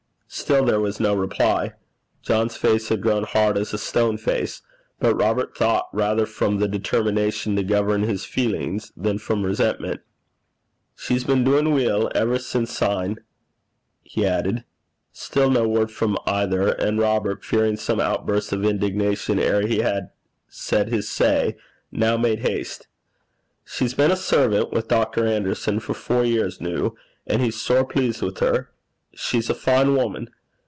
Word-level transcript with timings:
Still 0.33 0.63
there 0.63 0.79
was 0.79 0.97
no 0.97 1.13
reply. 1.13 1.73
John's 2.23 2.55
face 2.55 2.87
had 2.87 3.01
grown 3.01 3.23
hard 3.25 3.57
as 3.57 3.73
a 3.73 3.77
stone 3.77 4.17
face, 4.17 4.61
but 4.97 5.13
Robert 5.15 5.57
thought 5.57 5.89
rather 5.91 6.25
from 6.25 6.57
the 6.59 6.69
determination 6.69 7.57
to 7.57 7.63
govern 7.63 8.03
his 8.03 8.23
feelings 8.23 8.93
than 8.95 9.17
from 9.17 9.43
resentment. 9.43 9.99
'She's 10.95 11.25
been 11.25 11.43
doin' 11.43 11.71
weel 11.73 12.09
ever 12.15 12.39
sin' 12.39 12.65
syne,' 12.65 13.17
he 14.03 14.25
added. 14.25 14.63
Still 15.11 15.49
no 15.51 15.67
word 15.67 15.91
from 15.91 16.17
either; 16.25 16.69
and 16.69 16.97
Robert 16.97 17.43
fearing 17.43 17.75
some 17.75 17.99
outburst 17.99 18.53
of 18.53 18.63
indignation 18.63 19.37
ere 19.37 19.67
he 19.67 19.79
had 19.79 20.11
said 20.47 20.87
his 20.87 21.09
say, 21.09 21.57
now 21.91 22.15
made 22.15 22.39
haste. 22.39 22.87
'She's 23.65 23.93
been 23.95 24.11
a 24.11 24.15
servant 24.15 24.71
wi' 24.71 24.79
Dr. 24.81 25.27
Anderson 25.27 25.81
for 25.81 25.93
four 25.93 26.23
year 26.23 26.49
noo, 26.61 26.95
an' 27.27 27.41
he's 27.41 27.59
sair 27.61 27.83
pleased 27.83 28.21
wi' 28.21 28.31
her. 28.39 28.69
She's 29.13 29.49
a 29.49 29.53
fine 29.53 29.97
woman. 29.97 30.29